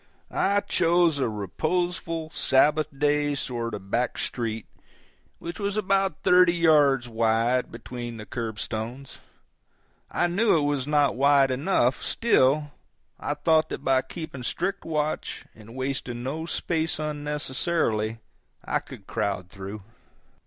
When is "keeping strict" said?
14.01-14.85